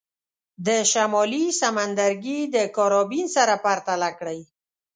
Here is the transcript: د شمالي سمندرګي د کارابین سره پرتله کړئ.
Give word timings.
د 0.67 0.69
شمالي 0.91 1.45
سمندرګي 1.61 2.39
د 2.55 2.57
کارابین 2.75 3.25
سره 3.35 3.53
پرتله 3.65 4.09
کړئ. 4.19 4.39